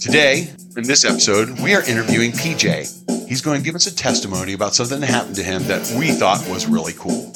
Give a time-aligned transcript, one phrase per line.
[0.00, 3.28] Today, in this episode, we are interviewing PJ.
[3.28, 6.12] He's going to give us a testimony about something that happened to him that we
[6.12, 7.32] thought was really cool.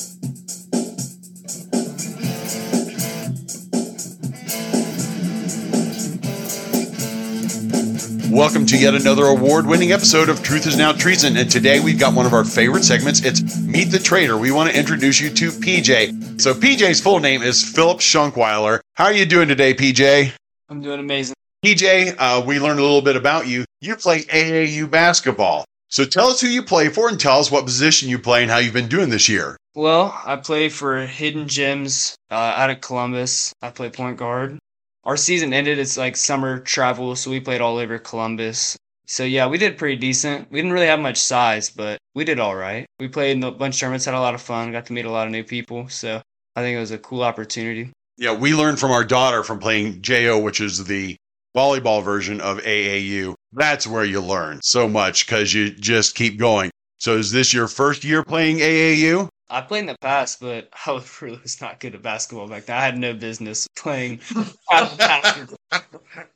[8.33, 11.37] Welcome to yet another award winning episode of Truth is Now Treason.
[11.37, 13.25] And today we've got one of our favorite segments.
[13.25, 14.39] It's Meet the Traitor.
[14.39, 16.41] We want to introduce you to PJ.
[16.41, 18.79] So, PJ's full name is Philip Shonkwiler.
[18.95, 20.33] How are you doing today, PJ?
[20.69, 21.35] I'm doing amazing.
[21.65, 23.65] PJ, uh, we learned a little bit about you.
[23.81, 25.65] You play AAU basketball.
[25.89, 28.51] So, tell us who you play for and tell us what position you play and
[28.51, 29.57] how you've been doing this year.
[29.75, 33.53] Well, I play for Hidden Gems uh, out of Columbus.
[33.63, 34.59] I play point guard
[35.05, 35.79] our season ended.
[35.79, 38.77] It's like summer travel, so we played all over Columbus.
[39.07, 40.51] So yeah, we did pretty decent.
[40.51, 42.87] We didn't really have much size, but we did all right.
[42.99, 45.05] We played in a bunch of tournaments, had a lot of fun, got to meet
[45.05, 45.89] a lot of new people.
[45.89, 46.23] So
[46.57, 47.91] I think it was a cool opportunity.
[48.17, 51.17] Yeah, we learned from our daughter from playing JO, which is the
[51.57, 53.35] volleyball version of AAU.
[53.53, 56.71] That's where you learn so much because you just keep going.
[56.99, 59.29] So is this your first year playing AAU?
[59.51, 62.65] I played in the past, but I was really was not good at basketball back
[62.65, 62.77] then.
[62.77, 64.21] I had no business playing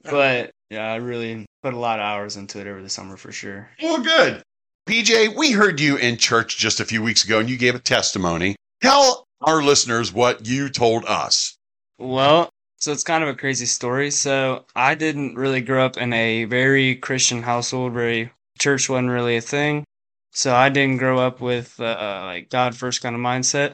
[0.04, 3.32] but yeah, I really put a lot of hours into it over the summer for
[3.32, 3.70] sure.
[3.82, 4.42] Well, good.
[4.88, 7.78] PJ, we heard you in church just a few weeks ago and you gave a
[7.78, 8.54] testimony.
[8.82, 11.56] Tell our listeners what you told us.
[11.98, 14.10] Well, so it's kind of a crazy story.
[14.10, 19.36] So I didn't really grow up in a very Christian household, very church wasn't really
[19.36, 19.84] a thing.
[20.32, 23.72] So I didn't grow up with uh, like God first kind of mindset.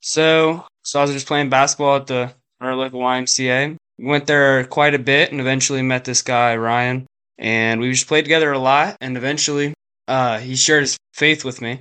[0.00, 3.76] So so I was just playing basketball at the our local YMCA.
[3.98, 7.06] Went there quite a bit and eventually met this guy Ryan,
[7.38, 8.96] and we just played together a lot.
[9.00, 9.74] And eventually,
[10.06, 11.80] uh, he shared his faith with me.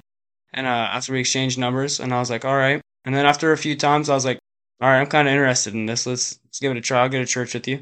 [0.54, 2.82] And uh, after we exchanged numbers, and I was like, all right.
[3.04, 4.40] And then after a few times, I was like,
[4.82, 6.06] all right, I'm kind of interested in this.
[6.06, 7.02] Let's let's give it a try.
[7.02, 7.82] I'll go to church with you.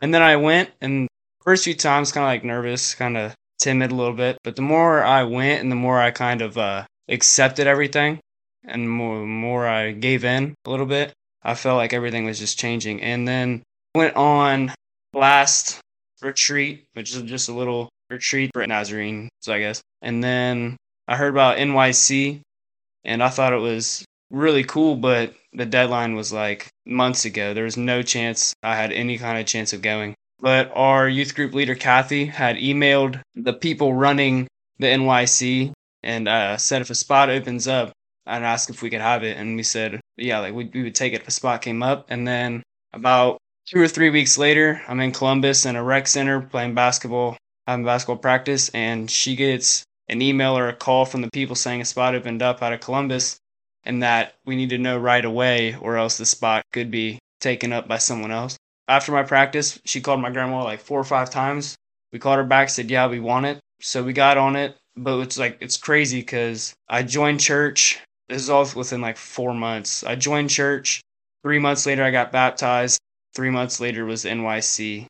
[0.00, 1.08] And then I went, and
[1.42, 4.38] first few times, kind of like nervous, kind of timid a little bit.
[4.44, 8.20] But the more I went and the more I kind of uh, accepted everything
[8.64, 11.12] and more, more I gave in a little bit,
[11.42, 13.00] I felt like everything was just changing.
[13.02, 13.62] And then
[13.94, 14.72] went on
[15.14, 15.80] last
[16.20, 19.80] retreat, which is just a little retreat for Nazarenes, I guess.
[20.02, 20.76] And then
[21.08, 22.40] I heard about NYC
[23.04, 27.54] and I thought it was really cool, but the deadline was like months ago.
[27.54, 31.34] There was no chance I had any kind of chance of going but our youth
[31.34, 34.46] group leader Kathy had emailed the people running
[34.78, 35.72] the NYC
[36.02, 37.92] and uh, said if a spot opens up,
[38.26, 40.94] I'd ask if we could have it, and we said yeah, like we, we would
[40.94, 42.06] take it if a spot came up.
[42.10, 46.42] And then about two or three weeks later, I'm in Columbus in a rec center
[46.42, 51.30] playing basketball, having basketball practice, and she gets an email or a call from the
[51.32, 53.38] people saying a spot opened up out of Columbus
[53.84, 57.72] and that we need to know right away or else the spot could be taken
[57.72, 58.56] up by someone else
[58.88, 61.76] after my practice, she called my grandma like four or five times.
[62.12, 63.60] We called her back, said, Yeah, we want it.
[63.80, 64.76] So we got on it.
[64.96, 68.00] But it's like, it's crazy because I joined church.
[68.28, 70.04] This is all within like four months.
[70.04, 71.00] I joined church.
[71.42, 73.00] Three months later, I got baptized.
[73.34, 75.06] Three months later was NYC.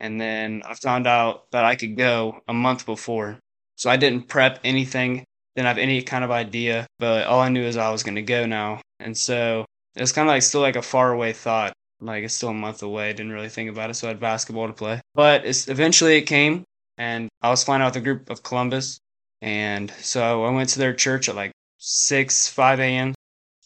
[0.00, 3.38] And then I found out that I could go a month before.
[3.76, 5.24] So I didn't prep anything,
[5.56, 6.86] didn't have any kind of idea.
[6.98, 8.80] But all I knew is I was going to go now.
[9.00, 9.64] And so
[9.96, 11.72] it's kind of like still like a far away thought.
[12.00, 13.12] Like it's still a month away.
[13.12, 15.00] Didn't really think about it, so I had basketball to play.
[15.14, 16.64] But it's, eventually it came,
[16.98, 18.98] and I was flying out with a group of Columbus,
[19.40, 23.14] and so I went to their church at like six, five a.m.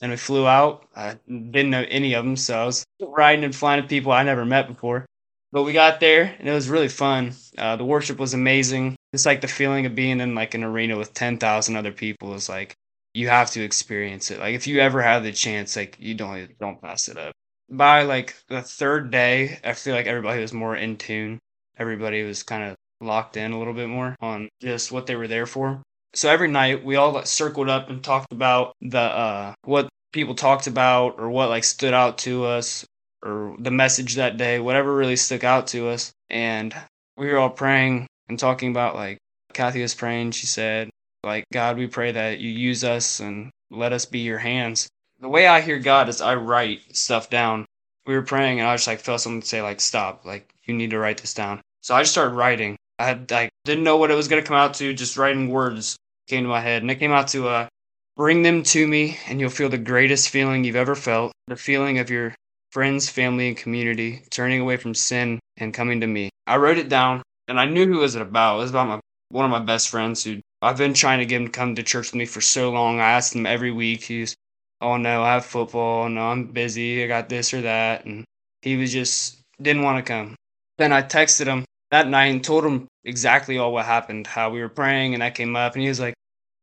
[0.00, 0.86] And we flew out.
[0.94, 4.22] I didn't know any of them, so I was riding and flying with people I
[4.22, 5.04] never met before.
[5.50, 7.32] But we got there, and it was really fun.
[7.56, 8.94] Uh, the worship was amazing.
[9.12, 12.34] It's like the feeling of being in like an arena with ten thousand other people
[12.34, 12.74] is like
[13.14, 14.38] you have to experience it.
[14.38, 17.34] Like if you ever have the chance, like you don't don't pass it up
[17.70, 21.38] by like the third day, I feel like everybody was more in tune.
[21.76, 25.28] Everybody was kind of locked in a little bit more on just what they were
[25.28, 25.82] there for.
[26.14, 30.34] So every night we all like circled up and talked about the uh what people
[30.34, 32.84] talked about or what like stood out to us
[33.22, 36.12] or the message that day, whatever really stuck out to us.
[36.30, 36.74] And
[37.16, 39.18] we were all praying and talking about like
[39.54, 40.90] Kathy was praying, she said,
[41.24, 44.88] like, God, we pray that you use us and let us be your hands
[45.20, 47.66] the way I hear God is I write stuff down.
[48.06, 50.90] We were praying and I just like felt someone say like stop, like you need
[50.90, 51.60] to write this down.
[51.80, 52.76] So I just started writing.
[52.98, 55.96] I had like didn't know what it was gonna come out to, just writing words
[56.28, 56.82] came to my head.
[56.82, 57.68] And it came out to uh
[58.16, 61.32] bring them to me and you'll feel the greatest feeling you've ever felt.
[61.48, 62.34] The feeling of your
[62.70, 66.30] friends, family, and community turning away from sin and coming to me.
[66.46, 68.56] I wrote it down and I knew who it was about.
[68.56, 69.00] It was about my
[69.30, 71.82] one of my best friends who I've been trying to get him to come to
[71.82, 73.00] church with me for so long.
[73.00, 74.02] I asked him every week.
[74.04, 74.36] He's
[74.80, 76.04] oh no, I have football.
[76.04, 77.02] Oh, no, I'm busy.
[77.02, 78.04] I got this or that.
[78.04, 78.24] And
[78.62, 80.34] he was just didn't want to come.
[80.76, 84.60] Then I texted him that night and told him exactly all what happened, how we
[84.60, 86.14] were praying and that came up and he was like,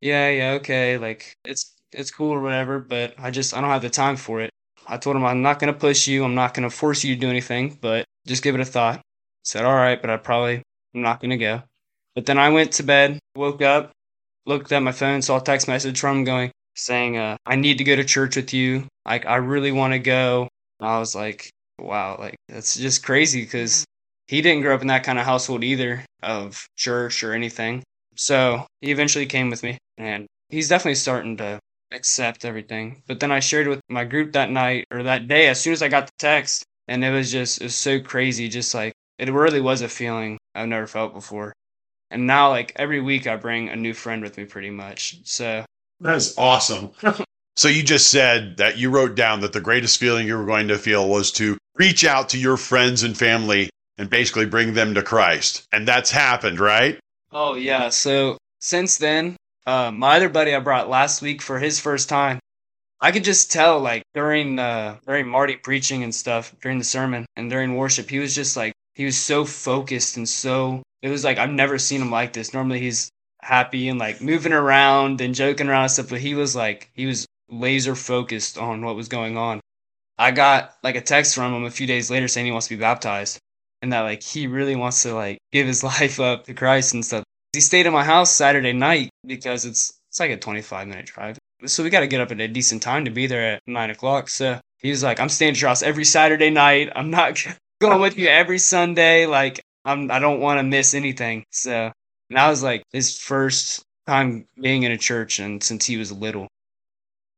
[0.01, 3.81] Yeah, yeah, okay, like it's it's cool or whatever, but I just I don't have
[3.81, 4.51] the time for it.
[4.87, 7.29] I told him I'm not gonna push you, I'm not gonna force you to do
[7.29, 9.01] anything, but just give it a thought.
[9.43, 10.63] said, All right, but I probably
[10.95, 11.61] I'm not gonna go.
[12.15, 13.91] But then I went to bed, woke up,
[14.45, 17.77] looked at my phone, saw a text message from him going saying, uh, I need
[17.77, 18.85] to go to church with you.
[19.05, 20.47] Like I really want to go.
[20.79, 21.49] I was like,
[21.79, 23.85] wow, like that's just crazy because
[24.27, 27.83] he didn't grow up in that kind of household either of church or anything.
[28.15, 31.59] So he eventually came with me and he's definitely starting to
[31.91, 33.03] accept everything.
[33.07, 35.81] But then I shared with my group that night or that day as soon as
[35.81, 39.31] I got the text and it was just it was so crazy just like it
[39.31, 41.53] really was a feeling I've never felt before.
[42.11, 45.19] And now like every week I bring a new friend with me pretty much.
[45.25, 45.65] So
[45.99, 46.91] that is awesome.
[47.55, 50.67] so you just said that you wrote down that the greatest feeling you were going
[50.69, 54.93] to feel was to reach out to your friends and family and basically bring them
[54.95, 55.65] to Christ.
[55.71, 56.99] And that's happened, right?
[57.31, 57.89] Oh, yeah.
[57.89, 59.35] So since then,
[59.65, 62.39] uh, my other buddy I brought last week for his first time,
[63.01, 67.25] I could just tell, like during uh, during Marty preaching and stuff during the sermon
[67.35, 70.81] and during worship, he was just like he was so focused and so.
[71.01, 72.53] It was like I've never seen him like this.
[72.53, 73.09] Normally he's
[73.41, 77.05] happy and like moving around and joking around and stuff, but he was like he
[77.05, 79.59] was laser focused on what was going on.
[80.17, 82.75] I got like a text from him a few days later saying he wants to
[82.75, 83.37] be baptized
[83.81, 87.05] and that like he really wants to like give his life up to Christ and
[87.05, 87.23] stuff.
[87.53, 91.37] He stayed at my house Saturday night because it's it's like a 25 minute drive.
[91.65, 93.89] So we got to get up at a decent time to be there at nine
[93.89, 94.29] o'clock.
[94.29, 96.89] So he was like, I'm staying at your house every Saturday night.
[96.95, 97.45] I'm not
[97.81, 99.25] going with you every Sunday.
[99.25, 101.45] Like I'm, I don't want to miss anything.
[101.51, 101.91] So,
[102.29, 106.11] and that was like his first time being in a church and since he was
[106.11, 106.47] little.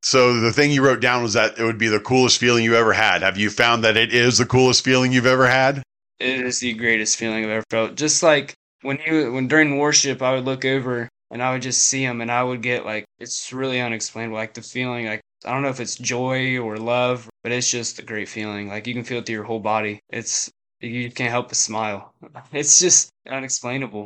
[0.03, 2.75] So the thing you wrote down was that it would be the coolest feeling you
[2.75, 3.23] ever had.
[3.23, 5.83] Have you found that it is the coolest feeling you've ever had?
[6.19, 7.95] It is the greatest feeling I've ever felt.
[7.95, 11.83] Just like when you when during worship, I would look over and I would just
[11.83, 14.37] see him, and I would get like it's really unexplainable.
[14.37, 17.99] Like the feeling, like I don't know if it's joy or love, but it's just
[17.99, 18.67] a great feeling.
[18.67, 19.99] Like you can feel it through your whole body.
[20.09, 20.49] It's
[20.79, 22.13] you can't help but smile.
[22.53, 24.05] It's just unexplainable.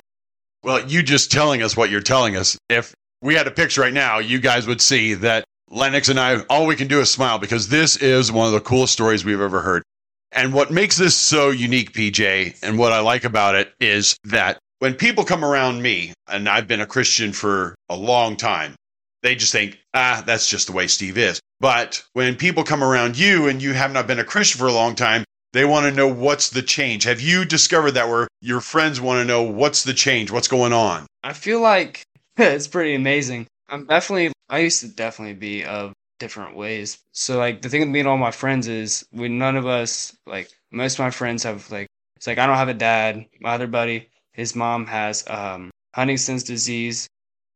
[0.63, 2.57] Well, you just telling us what you're telling us.
[2.69, 6.41] If we had a picture right now, you guys would see that Lennox and I,
[6.49, 9.41] all we can do is smile because this is one of the coolest stories we've
[9.41, 9.83] ever heard.
[10.31, 14.57] And what makes this so unique, PJ, and what I like about it is that
[14.79, 18.75] when people come around me, and I've been a Christian for a long time,
[19.23, 21.39] they just think, ah, that's just the way Steve is.
[21.59, 24.73] But when people come around you and you have not been a Christian for a
[24.73, 25.23] long time,
[25.53, 27.03] they want to know what's the change.
[27.03, 30.73] Have you discovered that where your friends want to know what's the change, what's going
[30.73, 31.05] on?
[31.23, 32.03] I feel like
[32.37, 33.47] it's pretty amazing.
[33.69, 36.99] I'm definitely, I used to definitely be of different ways.
[37.13, 40.15] So like the thing with me and all my friends is we none of us
[40.27, 43.25] like most of my friends have like it's like I don't have a dad.
[43.39, 47.07] My other buddy, his mom has um Huntington's disease.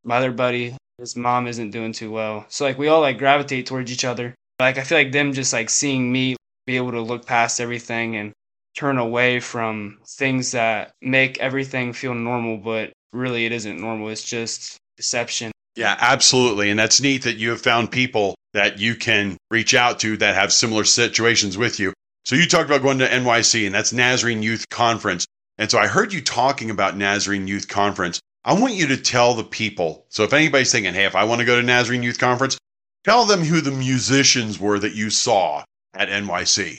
[0.03, 2.45] My other buddy, his mom isn't doing too well.
[2.49, 4.35] So like we all like gravitate towards each other.
[4.59, 8.15] Like I feel like them just like seeing me be able to look past everything
[8.15, 8.31] and
[8.75, 14.09] turn away from things that make everything feel normal, but really it isn't normal.
[14.09, 15.51] It's just deception.
[15.75, 16.69] Yeah, absolutely.
[16.69, 20.35] And that's neat that you have found people that you can reach out to that
[20.35, 21.93] have similar situations with you.
[22.23, 25.25] So you talked about going to NYC, and that's Nazarene Youth Conference.
[25.57, 28.19] And so I heard you talking about Nazarene Youth Conference.
[28.47, 30.05] I want you to tell the people.
[30.09, 32.59] So if anybody's thinking, hey, if I want to go to Nazarene Youth Conference,
[33.03, 35.63] tell them who the musicians were that you saw
[35.95, 36.77] at NYC.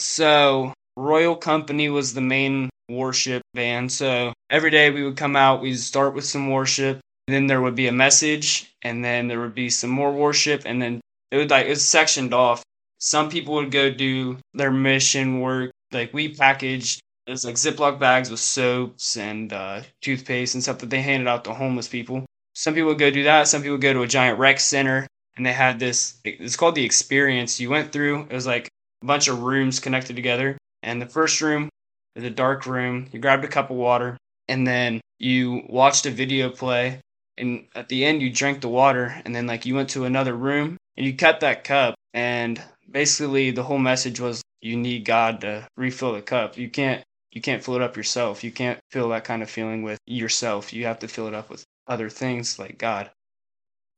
[0.00, 3.92] So Royal Company was the main worship band.
[3.92, 6.98] So every day we would come out, we'd start with some worship,
[7.28, 10.82] then there would be a message, and then there would be some more worship, and
[10.82, 12.62] then it would like it was sectioned off.
[12.98, 15.70] Some people would go do their mission work.
[15.92, 20.78] Like we packaged it was like Ziploc bags with soaps and uh, toothpaste and stuff
[20.78, 22.24] that they handed out to homeless people.
[22.54, 23.48] Some people would go do that.
[23.48, 25.06] Some people would go to a giant rec center
[25.36, 26.18] and they had this.
[26.24, 27.58] It's called the experience.
[27.58, 28.22] You went through.
[28.30, 28.68] It was like
[29.02, 30.56] a bunch of rooms connected together.
[30.84, 31.68] And the first room
[32.14, 33.08] is a dark room.
[33.12, 34.16] You grabbed a cup of water
[34.48, 37.00] and then you watched a video play.
[37.36, 39.20] And at the end, you drank the water.
[39.24, 43.50] And then like you went to another room and you cut that cup and basically
[43.50, 46.56] the whole message was you need God to refill the cup.
[46.56, 47.02] You can't
[47.36, 48.42] you can't fill it up yourself.
[48.42, 50.72] You can't feel that kind of feeling with yourself.
[50.72, 53.10] You have to fill it up with other things like God.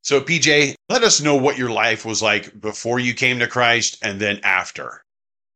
[0.02, 3.98] So PJ, let us know what your life was like before you came to Christ
[4.02, 5.02] and then after.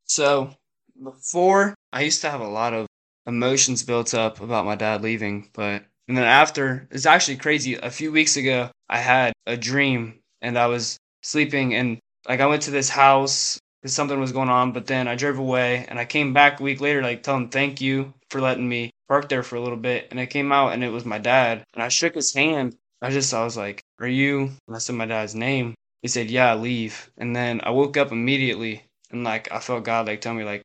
[0.04, 0.54] So,
[1.02, 2.86] before I used to have a lot of
[3.26, 7.74] emotions built up about my dad leaving, but and then after, it's actually crazy.
[7.74, 11.98] A few weeks ago, I had a dream and I was sleeping and
[12.28, 15.38] like I went to this house because something was going on, but then I drove
[15.38, 18.68] away and I came back a week later like tell him thank you for letting
[18.68, 21.18] me park there for a little bit, and I came out and it was my
[21.18, 22.76] dad, and I shook his hand.
[23.02, 25.74] I just I was like, "Are you?" And I said my dad's name.
[26.02, 30.06] He said, "Yeah, leave." And then I woke up immediately, and like I felt God
[30.06, 30.62] like tell me like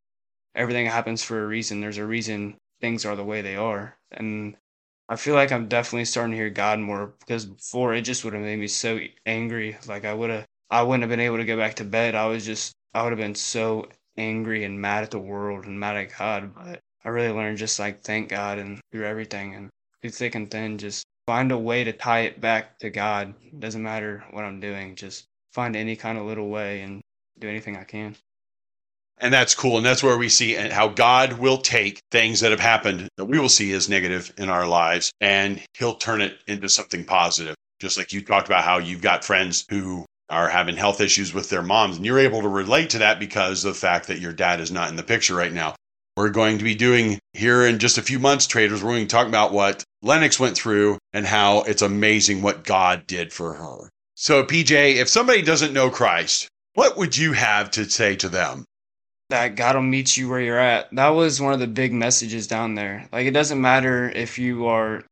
[0.56, 1.82] everything happens for a reason.
[1.82, 4.56] There's a reason things are the way they are, and
[5.10, 8.34] I feel like I'm definitely starting to hear God more because before it just would
[8.34, 9.78] have made me so angry.
[9.88, 12.16] Like I would have, I wouldn't have been able to go back to bed.
[12.16, 15.80] I was just, I would have been so angry and mad at the world and
[15.80, 16.54] mad at God.
[16.56, 19.70] But I really learned just like thank God and through everything and
[20.02, 23.34] through thick and thin, just find a way to tie it back to God.
[23.46, 27.02] It doesn't matter what I'm doing, just find any kind of little way and
[27.40, 28.16] do anything I can.
[29.20, 29.78] And that's cool.
[29.78, 33.40] And that's where we see how God will take things that have happened that we
[33.40, 37.56] will see as negative in our lives and he'll turn it into something positive.
[37.80, 41.50] Just like you talked about how you've got friends who are having health issues with
[41.50, 44.34] their moms and you're able to relate to that because of the fact that your
[44.34, 45.76] dad is not in the picture right now.
[46.16, 49.16] We're going to be doing here in just a few months, traders, we're going to
[49.16, 53.90] talk about what Lennox went through and how it's amazing what God did for her.
[54.16, 58.66] So, PJ, if somebody doesn't know Christ, what would you have to say to them?
[59.30, 60.88] that God will meet you where you're at.
[60.94, 63.08] That was one of the big messages down there.
[63.12, 65.04] Like it doesn't matter if you are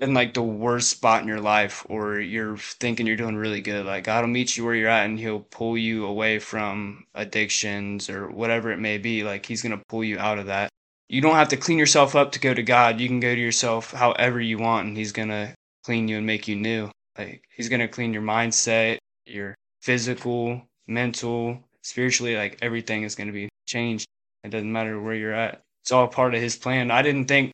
[0.00, 3.86] in like the worst spot in your life or you're thinking you're doing really good.
[3.86, 8.10] Like God will meet you where you're at and he'll pull you away from addictions
[8.10, 9.22] or whatever it may be.
[9.22, 10.68] Like he's going to pull you out of that.
[11.08, 13.00] You don't have to clean yourself up to go to God.
[13.00, 16.26] You can go to yourself however you want and he's going to clean you and
[16.26, 16.90] make you new.
[17.16, 23.28] Like he's going to clean your mindset, your physical, mental, spiritually, like everything is going
[23.28, 24.06] to be changed.
[24.42, 25.60] It doesn't matter where you're at.
[25.82, 26.90] It's all part of his plan.
[26.90, 27.52] I didn't think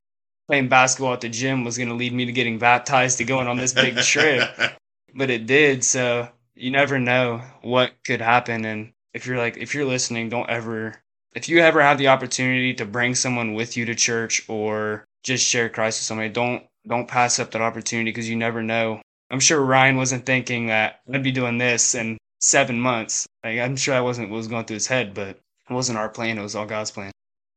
[0.51, 3.47] playing basketball at the gym was going to lead me to getting baptized to going
[3.47, 4.51] on this big trip,
[5.15, 5.85] but it did.
[5.85, 8.65] So you never know what could happen.
[8.65, 11.01] And if you're like, if you're listening, don't ever,
[11.37, 15.47] if you ever have the opportunity to bring someone with you to church or just
[15.47, 19.01] share Christ with somebody, don't, don't pass up that opportunity because you never know.
[19.31, 23.25] I'm sure Ryan wasn't thinking that I'd be doing this in seven months.
[23.45, 26.09] Like, I'm sure I wasn't what was going through his head, but it wasn't our
[26.09, 27.13] plan, it was all God's plan.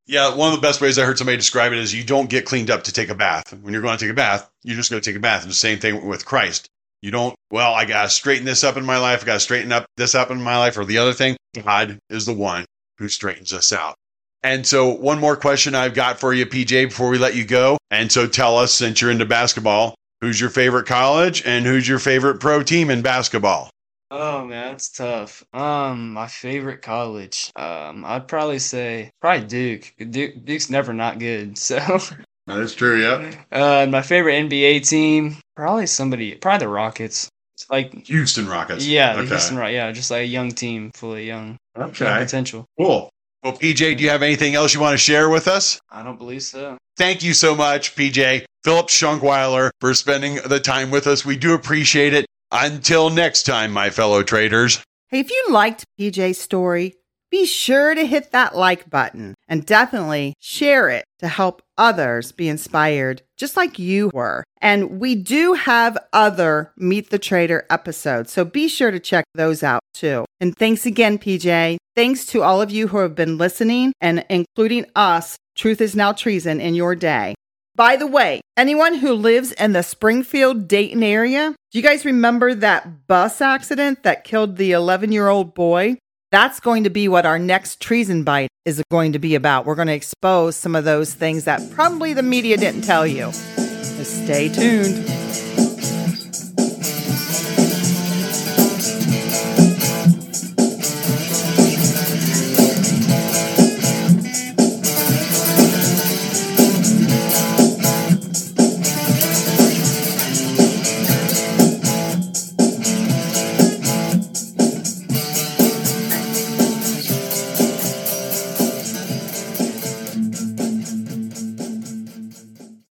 [0.06, 2.46] Yeah, one of the best ways I heard somebody describe it is you don't get
[2.46, 3.54] cleaned up to take a bath.
[3.62, 5.44] When you're going to take a bath, you're just going to take a bath.
[5.44, 6.68] And the same thing with Christ.
[7.02, 9.24] You don't, well, I got to straighten this up in my life.
[9.24, 11.38] I got to straighten up this up in my life or the other thing.
[11.64, 12.66] God is the one
[12.98, 13.96] who straightens us out.
[14.42, 17.78] And so, one more question I've got for you, PJ, before we let you go.
[17.92, 22.00] And so, tell us, since you're into basketball, who's your favorite college and who's your
[22.00, 23.70] favorite pro team in basketball?
[24.16, 25.44] Oh man, that's tough.
[25.54, 27.52] Um, my favorite college.
[27.56, 29.92] Um, I'd probably say probably Duke.
[29.98, 31.58] Duke Duke's never not good.
[31.64, 32.00] So.
[32.46, 33.02] That's true.
[33.02, 33.34] Yeah.
[33.52, 37.30] Uh, my favorite NBA team, probably somebody, probably the Rockets.
[37.56, 38.86] It's like Houston Rockets.
[38.86, 39.30] Yeah, the okay.
[39.30, 39.74] Houston Rockets.
[39.74, 42.06] Yeah, just like a young team, fully young, okay.
[42.06, 42.66] young potential.
[42.78, 43.10] Cool.
[43.44, 45.80] Well, PJ, do you have anything else you want to share with us?
[45.90, 46.78] I don't believe so.
[46.98, 48.46] Thank you so much, PJ.
[48.64, 51.26] Philip Shonkwiler, for spending the time with us.
[51.26, 52.26] We do appreciate it.
[52.56, 54.84] Until next time, my fellow traders.
[55.08, 56.94] Hey, if you liked PJ's story,
[57.32, 62.48] be sure to hit that like button and definitely share it to help others be
[62.48, 64.44] inspired just like you were.
[64.62, 69.64] And we do have other Meet the Traitor episodes, so be sure to check those
[69.64, 70.26] out too.
[70.40, 71.78] And thanks again, PJ.
[71.96, 75.38] Thanks to all of you who have been listening and including us.
[75.56, 77.34] Truth is now treason in your day.
[77.76, 82.54] By the way, anyone who lives in the Springfield, Dayton area, do you guys remember
[82.54, 85.98] that bus accident that killed the 11 year old boy?
[86.32, 89.66] That's going to be what our next treason bite is going to be about.
[89.66, 93.32] We're going to expose some of those things that probably the media didn't tell you.
[93.32, 95.23] Stay tuned.